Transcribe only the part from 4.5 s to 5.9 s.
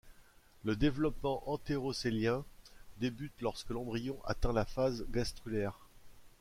la phase gastrulaire.